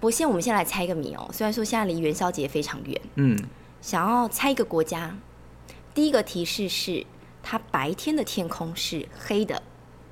[0.00, 1.28] 博先，我们先来猜一个谜哦。
[1.32, 3.38] 虽然说现在离元宵节非常远，嗯，
[3.80, 5.16] 想要猜一个国家，
[5.92, 7.04] 第一个提示是
[7.42, 9.62] 它白天的天空是黑的，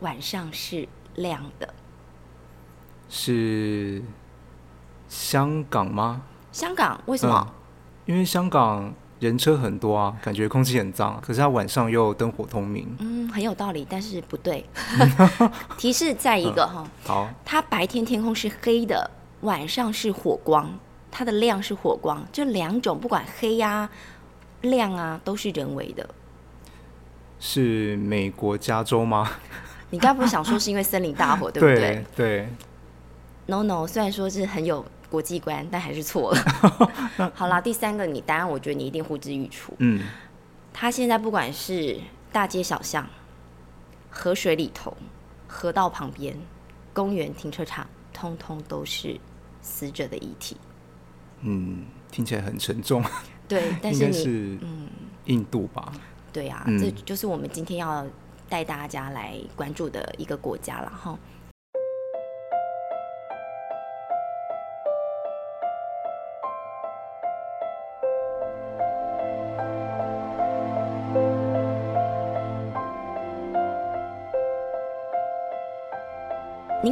[0.01, 1.75] 晚上是亮的。
[3.09, 4.03] 是
[5.09, 6.23] 香港吗？
[6.51, 7.55] 香港为什么？
[8.07, 12.97] 因为香港人车很多啊，感觉空气很脏，可是它晚上又灯火通明。
[12.99, 14.65] 嗯，很有道理，但是不对。
[15.79, 19.09] 提示再一个哈，好，它白天天空是黑的，
[19.47, 20.77] 晚上是火光，
[21.09, 23.89] 它的亮是火光，这两种不管黑呀、
[24.63, 26.07] 亮啊，都是人为的。
[27.39, 29.31] 是美国加州吗？
[29.91, 32.05] 你刚不是想说是因为森林大火， 对不对？
[32.17, 32.49] 对。
[33.47, 37.31] No No，虽然说是很有国际观，但还是错了。
[37.33, 39.73] 好啦，第三个你答案，我觉得你一定呼之欲出。
[39.79, 40.03] 嗯，
[40.73, 41.97] 它现在不管是
[42.33, 43.09] 大街小巷、
[44.11, 44.97] 河水里头、
[45.47, 46.37] 河道旁边、
[46.93, 49.17] 公园停车场，通通都是
[49.67, 50.57] 死者的遗体。
[51.41, 53.03] 嗯，听起来很沉重。
[53.47, 54.59] 对，但应是是
[55.27, 55.93] 印度吧？
[56.33, 58.07] 对啊，嗯这就是我们今天要
[58.49, 61.11] 带大家来关注的一个国家了哈。
[61.11, 61.19] 您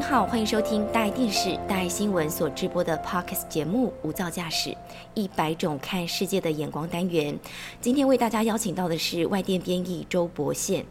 [0.08, 4.77] 好，欢迎收听大爱电视、大爱新闻所直播的 Podcast 节目《无噪驾驶：
[5.14, 7.36] 一百种看世界的眼光》单元。
[7.80, 10.84] 今天为大家邀请到的是外电编译周博宪，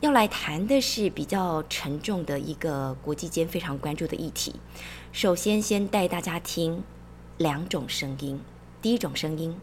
[0.00, 4.56] 要来谈的是比较沉重的一个国际间非常关注的议题。
[5.12, 6.82] 首先，先带大家听
[7.36, 8.40] 两种声音。
[8.80, 9.56] 第一种声音，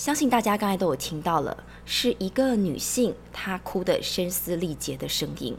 [0.00, 5.54] 相信大家刚才都有听到了，是一个女性她哭得声嘶力竭的声音。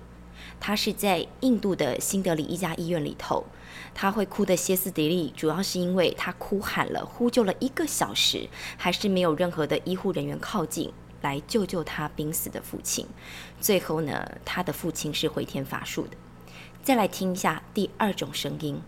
[0.60, 3.46] 她是在印度的新德里一家医院里头，
[3.94, 13.06] 她会哭得歇斯底里，主要是因为她哭喊了、呼救了一个小时，还是没有任何的医护人员靠近来救救她濒死的父亲。
[13.60, 16.18] 最后呢，她的父亲是回天乏术的。
[16.82, 18.82] 再来听一下第二种声音。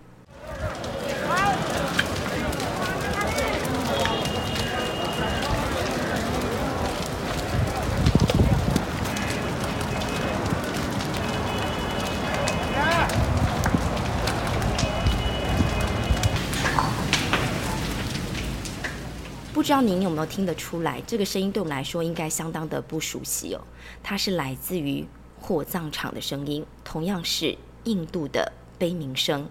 [19.63, 23.62] 不知道您有没有听得出来，这个声音对我们来说应该相当的不熟悉哦。
[24.03, 25.07] 它是来自于
[25.40, 29.50] 火葬场的声音，同样是印度的悲鸣声，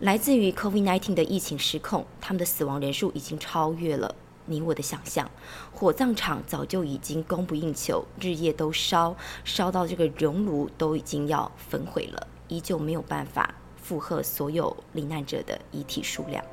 [0.00, 4.12] 来自于 COVID-19 的疫情失控，他们的死亡人数已经超越了
[4.46, 5.30] 你我的想象。
[5.72, 16.44] 火葬场早就已经供不应求，日夜都烧，烧到这个熔炉都已经要焚毁了，依旧没有办法负荷所有罹难者的遗体数量。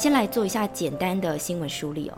[0.00, 2.16] 先来做一下简单的新闻梳理哦。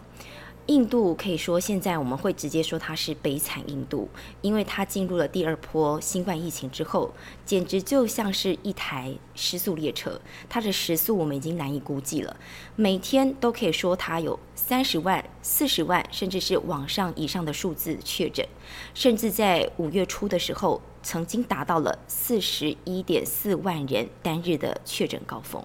[0.66, 4.08] 印度可以说现在我们会直接说它是悲惨印度，
[4.40, 7.12] 因为它进入了第二波新冠疫情之后，
[7.44, 12.36] 简直就像是一台失速列车，它的时速我们已经难以估计了。
[12.76, 18.46] 每天都可以说它有三十万、四十万，甚至是往上以上的数字确诊，
[18.94, 25.60] 甚至在五月初的时候，曾经达到了四十一点四万人单日的确诊高峰。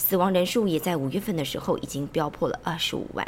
[0.00, 3.24] 死亡人数也在五月份的时候已经飙破了二十五万。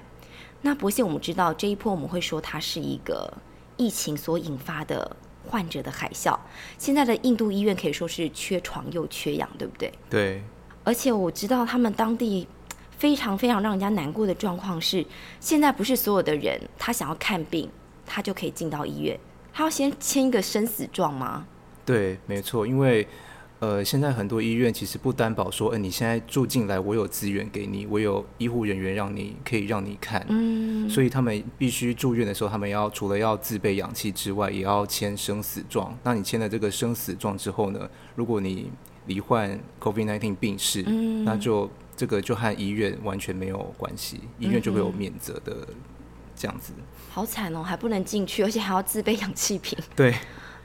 [0.62, 3.30] 那博宪，我们知道这一波我们会说它是一个
[3.76, 5.14] 疫情所引发的
[5.46, 6.36] 患者的海啸。
[6.78, 9.92] 现在的印度医院可以说是缺床又缺氧，对不对？
[10.08, 10.42] 对，
[10.82, 12.48] 而且我知道他们当地
[12.96, 15.04] 非常非常让人家难过的状况是，
[15.40, 17.68] 现在不是所有的人他想要看病，
[18.06, 19.18] 他就可以进到医院，
[19.52, 21.46] 他要先签一个生死状吗？
[21.84, 23.06] 对，没错，因为
[23.62, 35.96] 呃，现在很多医院其实不担保说，呃，你现在住进来，我有资源给你，我有医护人员让你可以让你看，嗯，所以他们必须住院的时候，他们要除了要自备氧气之外，也要签生死状。
[36.02, 38.68] 那你签了这个生死状之后呢，如果你
[39.06, 45.68] 罹患 COVID-19 病逝，嗯那就这个就和医院完全没有关系，医院就会有免责的
[46.34, 46.72] 这样子。
[47.10, 49.78] 好惨哦，还不能进去，而且还要自备氧气瓶。
[49.94, 50.12] 对，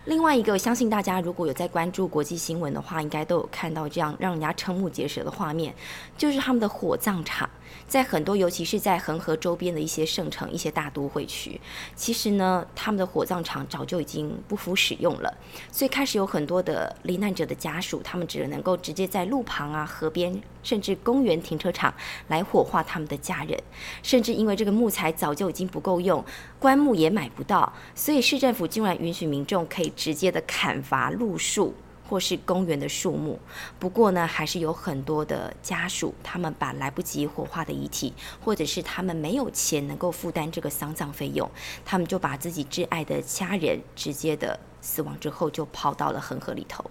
[0.07, 5.75] 另外一个，相信大家如果有在关注国际新闻的话，应该都有看到这样让人家瞠目结舌的画面，
[6.17, 7.49] 就是他们的火葬场。
[7.87, 11.59] 在很多，尤其是在恒河周边的一些圣城、一些大都会区，
[11.95, 15.33] 其实呢，他们的火葬场早就已经不敷使用了，
[15.71, 21.93] 所以开始有很多的罹难者的家属，他们只能够直接在路旁啊、河边，甚至公园停车场
[22.27, 23.57] 来火化他们的家人，
[24.03, 26.23] 甚至因为这个木材早就已经不够用，
[26.59, 31.73] 棺木也买不到，所以市政府竟然允许民众可以直接的砍伐路树。
[32.07, 33.39] 或是公园的树木，
[33.77, 38.13] 不过呢，还是有很多的家属，他们把来不及火化的遗体，
[38.43, 41.49] 或者是他们没有钱能够负担这个丧葬费用，
[41.83, 46.83] 他们就把自己挚爱的家人直接的死亡之后，就抛到了恒河里头。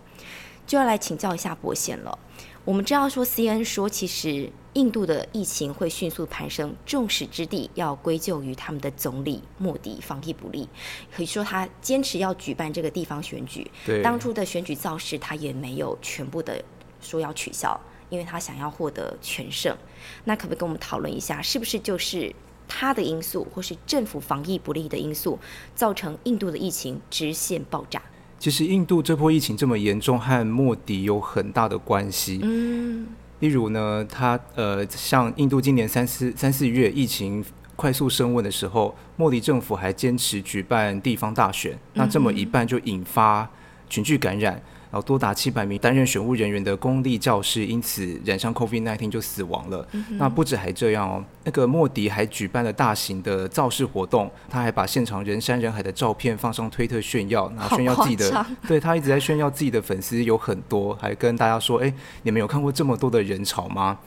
[0.67, 2.19] 就要来请教一下伯贤了。
[2.67, 10.69] 我们知道说，C N 说，其实印度的疫情会迅速攀升，众矢之的要归咎于他们的总理莫迪防疫不力。
[11.15, 16.61] 可以说，他坚持要举办这个地方选举，对，当初的选举造势他也没有全部的
[17.01, 17.81] 说要取消，
[18.11, 19.77] 因为他想要获得全胜。
[20.25, 22.35] 那可不可以跟我们讨论一下，是不是就是
[22.67, 25.39] 他的因素，或是政府防疫不力的因素，
[25.77, 28.03] 造成印度的疫情直线爆炸？
[28.39, 32.39] 其实印度这波疫情这么严重，和莫迪有很大的关系。
[32.43, 33.07] 嗯，
[33.41, 37.45] 例如呢，他呃，像印度今年三四三四月疫情
[37.75, 43.49] 快速升温的时候，莫迪政府还坚持举办地方大选，那这么一办就引发
[43.89, 44.63] 群聚感染。
[44.91, 49.87] 然后多达七百名担任选务人员的公立教师因此染上 COVID-19 就死亡了。
[50.11, 58.47] 那不止还这样哦，那个莫迪还举办了大型的造势活动，他还把现场人山人海的照片放上推特炫耀，然后炫耀自己的。
[58.67, 61.93] 对他一直在炫耀自己的粉丝有很多，还跟大家说：“哎，
[62.23, 63.99] 你们有看过这么多的人潮吗？”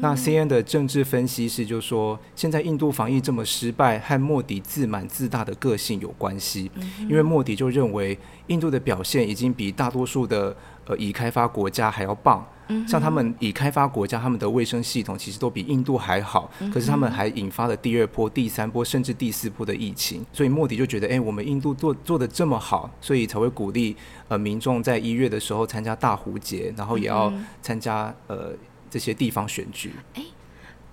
[0.00, 6.70] 那 C N 的政治分析师就说，现在印度防疫这么失败，和莫迪自满自大的个性有关系。
[7.08, 10.56] 因为莫迪就认为，印度的表现已经比大多数的
[10.86, 12.44] 呃已开发国家还要棒。
[12.88, 20.26] 像他们已开发国家，他们的卫生系统其实都比印度还好，可是他们还引发了第二波、第三波，甚至第四波的疫情。
[20.32, 23.96] 所以莫迪就觉得，哎，我们印度做做的这么好，所以才会鼓励
[24.26, 27.32] 呃民众在一月的时候参加大壶节，然后也要
[27.62, 28.52] 参加呃。
[28.88, 29.92] 这些地方选举。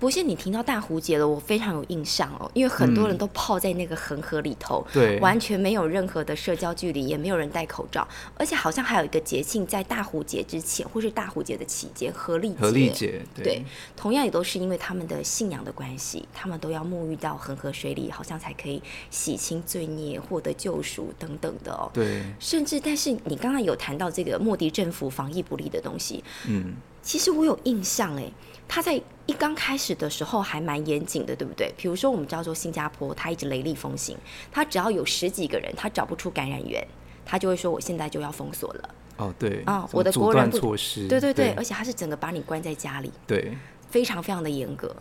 [0.04, 8.06] 不过，你听到大壶节了，我非常有印象哦，因为很多人都泡在那个恒河里头，对，完全没有任何的社交距离，也没有人戴口罩，
[8.36, 13.64] 而且好像还有一个节庆在大壶节之前，或是大壶节的期间，合力合力节，对，
[13.96, 21.90] 同样也都是因为他们的信仰的关系，他们都要沐浴到恒河水里，好像才可以洗清罪孽，获得救赎等等的哦。
[21.94, 26.76] 对，甚至，但是你刚刚有谈到这个莫迪政府防疫不力的东西，嗯。
[27.04, 28.32] 其实我有印象哎，
[28.68, 31.72] 他在一刚开始的时候还蛮严谨的，对不对？
[31.78, 34.18] 比如说我们叫做新加坡，他一直雷厉风行，
[34.52, 36.86] 他只要有十几个人，他找不出感染源，
[37.26, 38.90] 他就会说我现在就要封锁了。
[39.18, 43.56] 哦，对，啊，我的国人措施，对对对，而且他是整个把你关在家里，对，
[43.90, 44.94] 非常非常的严格。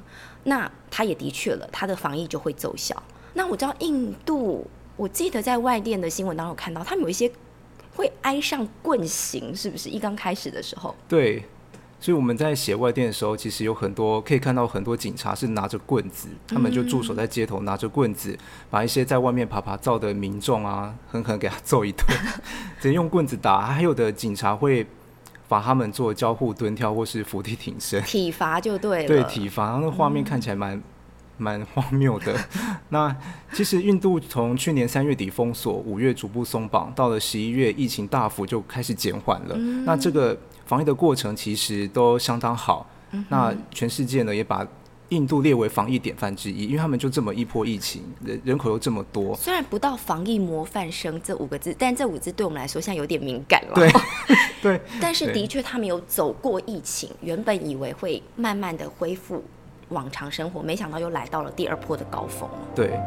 [0.45, 3.01] 那他也的确了，他的防疫就会奏效。
[3.33, 4.67] 那我知道印度，
[4.97, 7.33] 我记得在外电的新闻当中看到，他们有一些
[7.97, 9.89] 会挨上棍刑，是不是？
[9.89, 11.43] 一刚开始的时候，对。
[12.03, 18.37] 所以我们在写外电的时候，其实有很多可以看到很多警察是拿着棍子，他们就驻守在街头，拿着棍子
[18.69, 22.05] 把一些在外面爬爬照的民众啊，狠狠给他揍一顿，
[22.83, 23.67] 直接用棍子打。
[23.67, 24.85] 还有的警察会
[25.47, 29.07] 罚他们做交互蹲跳或是伏地挺身，体罚就对了。
[29.07, 30.83] 对，体罚，然后那画面看起来蛮
[31.37, 32.35] 蛮荒谬的。
[32.91, 33.17] 那
[33.53, 39.55] 其实印度从去年三月底封锁，五月逐步松绑，到了十一月疫情大幅就开始减缓了。
[39.85, 40.37] 那这个。
[40.73, 42.87] 防疫的过程其实都相当好，
[43.29, 44.67] 那全世界呢也把
[45.11, 49.37] 印度列为防疫典范之一，因为他们就这么一波疫情，人人口又这么多。
[49.37, 53.75] 虽然不到防疫模范生这五个字，但这五字对我们来说现在有点敏感了。
[53.75, 53.93] 对，
[54.63, 54.81] 对。
[54.99, 59.45] 但是的确，他们有走过疫情，原本以为会慢慢的恢复
[59.91, 62.49] 往常生活，没想到又来到了第二波的高峰。
[62.75, 62.99] 对。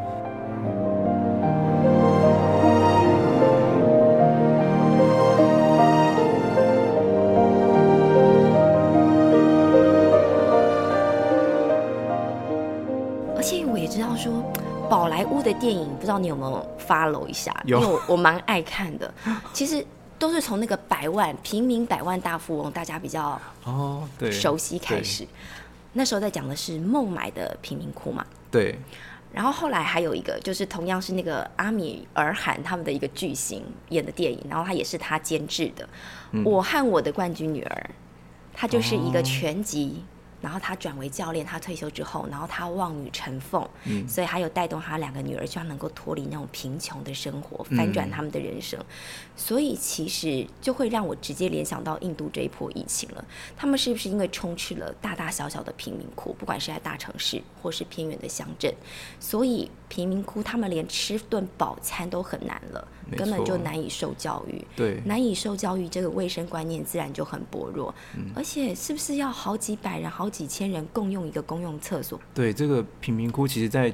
[14.88, 17.54] 宝莱坞的电影不知道你有没有 follow 一下？
[17.64, 19.12] 因为我我蛮爱看的。
[19.52, 19.84] 其实
[20.18, 25.26] 都是从那个百万平民百万大富翁，大家比较哦对熟悉开始。
[25.92, 28.24] 那时候在讲的是孟买的贫民窟嘛。
[28.50, 28.78] 对。
[29.32, 35.86] 然后后来还有一个，就是同样是那个阿米尔汗他们的一个巨星演的电影，然后他也是他监制的
[36.44, 37.90] 《我和我的冠军女儿》，
[38.54, 40.02] 他就是一个全集
[40.40, 48.78] 然后他转为教练，他退休之后，然后他望女成凤，嗯所以还有带动他两个女儿，希望能够脱离那种贫穷的生活，翻转他们的人生。
[49.34, 53.24] 所以其实就会让我直接联想到印度这一波疫情了。
[53.56, 58.72] 他们是不是因为充斥了大大小小的贫民窟，不管是在大城市或是偏远的乡镇，
[59.20, 64.64] 所以贫民窟他们连吃顿饱餐都很难了，根本就难以受教育。
[64.74, 67.94] 对，难以受教育，这个卫生观念自然就很薄弱。
[68.16, 72.20] 嗯而且是不是要好几百人、好几千人共用一个公用厕所？
[72.34, 73.90] 对，这个贫民窟其实在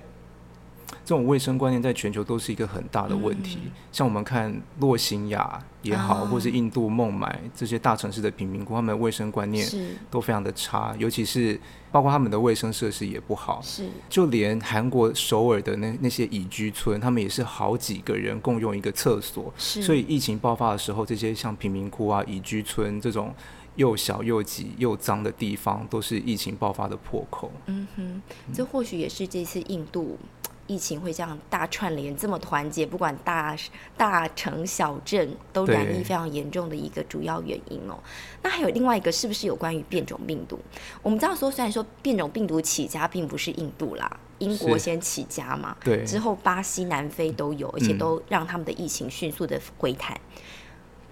[1.04, 3.58] 这种卫生观念在全球都是一个很大的问题。
[3.90, 11.58] 像我们看洛辛亚也好，哦或是印度孟买这些大城市的贫民窟，他们的卫生观念是都非常的差，尤其是
[11.90, 13.60] 包括他们的卫生设施也不好。
[13.62, 19.52] 是，就连韩国首尔的那那些宜居村，他们也是好几个人共用一个厕所。
[19.56, 23.34] 是所以疫情爆发的时候，这些像贫民窟啊、宜居村这种
[23.76, 27.50] 又小又挤又脏的地方，都是疫情爆发的破口。
[27.66, 30.18] 嗯哼，这或许也是这次印度
[30.66, 33.56] 疫情会这样大串联、这么团结，不管大
[33.96, 37.98] 大城小镇都染疫非常严重的一个主要原因哦。
[38.42, 40.58] 那还有另外一个，是不是有关于变种病毒？
[41.02, 50.18] 我们知道说，虽然说变种病毒起家并不是印度啦，英国先起家嘛，对之后巴西、南非都有，而且嗯都让他们的疫情迅速的回弹。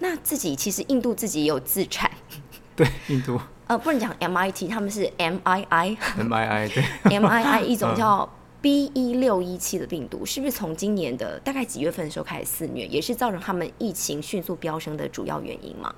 [0.02, 2.10] 那自己其实印度自己也有自产，
[2.84, 5.96] 对，印度呃，不能讲 MIT，他们是 MII。
[6.18, 6.84] MII 对。
[7.18, 8.28] MII 一嗯种叫
[8.60, 15.94] B 一六一七的病毒，是不是从今年的大概几月份的时候开始肆虐，也是造成他们疫情迅速飙升的主要原因嘛？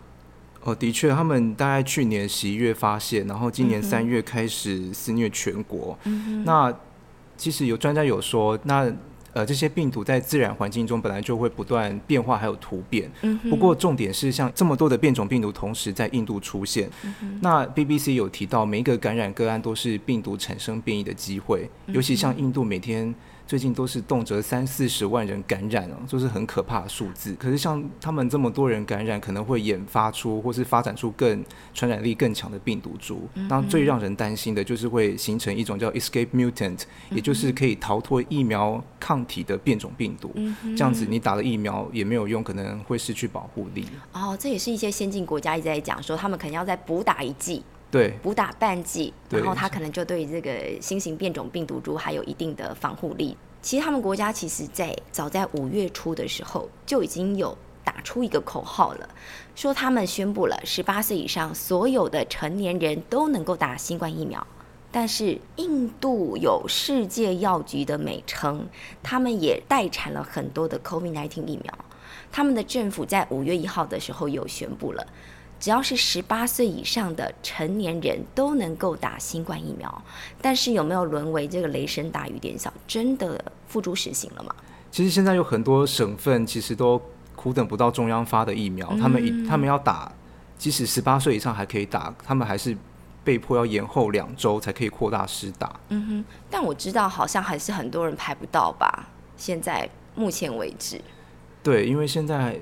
[0.65, 5.99] 哦，的确，他们大概去年十一月发现，然后今年三月开始肆虐全国。
[6.45, 6.73] 那
[7.37, 8.93] 其实有专家有说，那
[9.33, 13.11] 呃这些病毒在自然环境中本来就会不断变化，还有突变。
[13.51, 16.91] 不过重点是，像这么多的变种病毒同时在印度出现，
[17.41, 23.15] 那 BBC 有提到，每一个感染个案都是病毒产生变异的机会，尤其像印度每天。
[23.47, 27.35] 最近都是动辄三四十万人感染哦，就是很可怕的数字。
[27.39, 31.45] 可是像他们这么多人感染，可能会研发出或是发展出更
[31.75, 33.29] 传染力更强的病毒株。
[33.49, 36.81] 那最让人担心的就是会形成一种叫 escape mutant，
[37.11, 40.33] 也就是可以逃脱疫苗抗体的变种病毒。
[40.77, 43.87] 这样子你打了疫苗也没有用，可能会失去保护力。
[44.13, 53.37] 哦，这也是一些先进国家一直在讲说，他们可能要再补打一剂，对，补打半剂，然后它可能就对这个新型变种病毒株还有一定的防护力。
[53.61, 59.09] 其实他们国家其实在早在五月初的时候就已经有打出一个口号了，
[59.55, 64.45] 说他们宣布了十八岁以上所有的成年人都能够打新冠疫苗。
[64.91, 68.67] 但是印度有世界药局的美称，
[69.03, 71.79] 他们也代产了很多的 COVID-19 疫苗。
[72.31, 75.07] 他们的政府在五月一号的时候有宣布了，
[75.63, 80.03] 只要是十八岁以上的成年人都能够打新冠疫苗。
[80.41, 84.53] 但是有没有沦为这个雷声大雨点小，真的付诸实行了吗？
[84.91, 87.01] 其实现在有很多省份其实都
[87.37, 90.11] 苦等不到中央发的疫苗，他们一他们要打，
[90.59, 92.77] 即使十八岁以上还可以打，他们还是
[93.23, 95.79] 被迫要延后两周才可以扩大施打。
[95.91, 99.07] 嗯哼，但我知道好像还是很多人排不到吧？
[99.37, 101.01] 现在目前为止，
[101.63, 102.59] 对，因为现在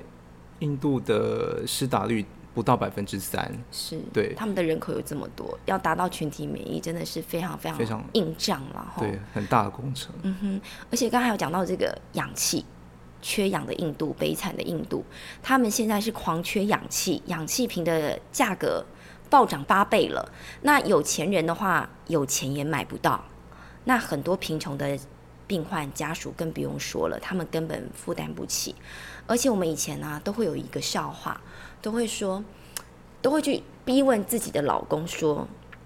[0.59, 9.01] 印度的施打率不到百分之三，是对他们的人口有这么多，要达到群体免疫真的是非常非常非常硬仗了哈。
[9.01, 10.13] 对，很大的工程。
[10.23, 12.65] 嗯哼，而且刚才有讲到这个氧气，
[13.21, 15.05] 缺氧的印度，悲惨的印度，
[15.41, 18.83] 他们现在是狂缺氧气，氧气瓶的价格
[19.29, 20.29] 暴涨八倍了。
[20.61, 23.23] 那有钱人的话，有钱也买不到。
[23.85, 24.99] 那很多贫穷的
[25.51, 28.73] 病患家属更不用说了，他们根本负担不起。
[29.27, 31.41] 而且我们以前呢、都会有一个笑话，
[31.81, 32.41] 都会说，
[33.21, 35.45] 都会去逼问自己的老公说，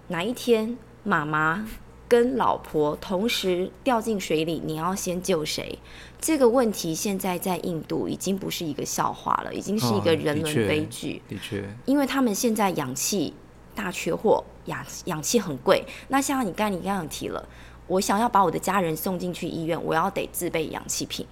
[0.10, 1.68] 哪一天妈妈
[2.08, 5.80] 跟老婆同时掉进水里，你要先救谁？
[6.22, 11.24] 这个问题现在在印度已经不是一个笑话了，已经是一个哦人伦悲剧。
[11.28, 13.34] 的确，因为他们现在氧气
[13.74, 15.84] 大缺货，氧氧气很贵。
[16.10, 17.48] 那像你刚才你刚刚提了，
[17.88, 21.26] 我想要把我的家人送进去医院，我要得自备氧气瓶。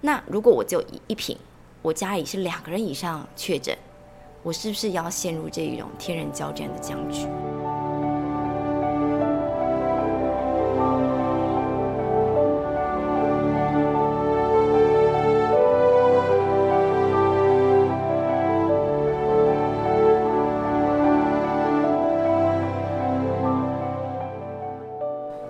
[0.00, 1.36] 那如果我就一一瓶，
[1.82, 3.76] 我家里是两个人以上确诊，
[4.42, 7.26] 我是不是要陷入这一种天人交战的僵局？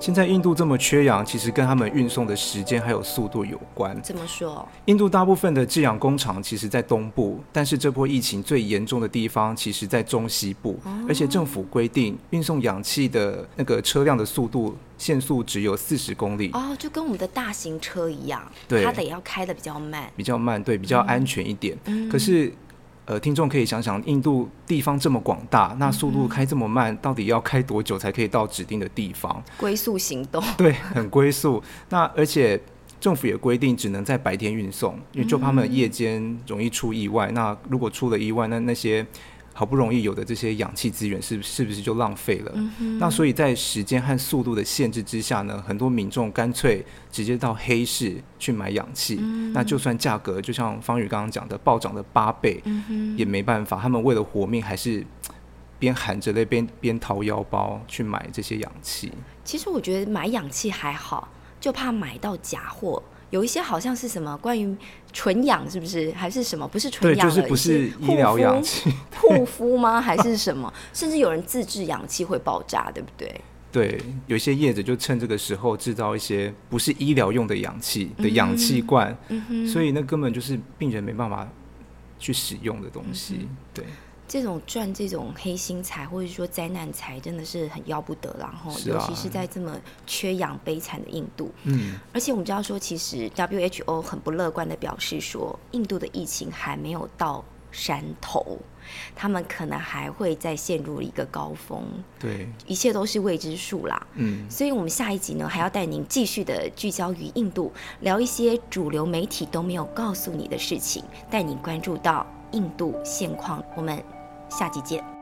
[0.00, 4.00] 现在印度这么缺氧，其实跟他们运送的时间还有速度有关。
[4.02, 4.66] 怎么说？
[4.86, 20.10] 印度大部分的制氧工厂其实在东部，但是这波疫情最严重的地方其实在中西部，而且政府规定运送氧气的那个车辆的速度限速只有四十公里，哦，就跟我们的大型车一样，对它得要开的比较慢。
[20.16, 21.76] 比较慢，对，比较安全一点。
[22.10, 22.50] 可是。
[23.10, 29.42] 呃，听众可以想想，印度地方这么广大，那速度开这么慢，到底要开多久才可以到指定的地方？
[29.56, 31.60] 龟速行动， 对，很龟速。
[31.88, 32.60] 那而且
[33.00, 37.28] 政府也规定只能在白天运送，因为就怕他们夜间容易出意外。
[37.32, 39.04] 那如果出了意外，那那些
[39.52, 42.54] 好不容易有的这些氧气资源是是不是就浪费了？
[42.98, 49.16] 那所以在时间和速度的限制之下呢，很多民众干脆直接到黑市去买氧气。
[49.52, 52.62] 那就算价格就像方宇刚刚讲的暴涨了八倍，
[53.16, 55.04] 也没办法，他们为了活命还是
[55.78, 59.12] 边含着泪边边掏腰包去买这些氧气。
[59.44, 61.28] 其实我觉得买氧气还好，
[61.60, 63.02] 就怕买到假货。
[63.30, 64.76] 有一些好像是什么关于
[65.12, 66.66] 纯氧，是不是还是什么？
[66.68, 70.00] 不是纯氧，就是不是医疗氧气护肤吗？
[70.00, 70.72] 还是什么？
[70.92, 73.40] 甚至有人自制氧气会爆炸，对不对？
[73.72, 79.16] 对，有些业者就趁这个时候制造一些不是医疗用的氧气的氧气罐，
[79.72, 81.48] 所以那根本就是病人没办法
[82.18, 83.48] 去使用的东西。
[83.72, 83.84] 对。
[84.30, 91.50] 这种赚这种黑心财或者说灾难财真的是很要不得，然后尤其是在这么缺氧悲惨的印度。
[91.64, 98.56] 嗯，而且我们知道说，其实 WHO 很不乐观的表示说，印度的疫情还没有到山头，
[99.16, 101.82] 他们可能还会再陷入一个高峰。
[102.20, 104.06] 对，一切都是未知数啦。
[104.14, 113.60] 嗯，所以我们下一集呢，还要带您继续的聚焦于印度，聊一些主流媒体都没有告诉你的事情，带你关注到印度现况。
[113.76, 114.00] 我们。
[114.50, 115.19] 下集见。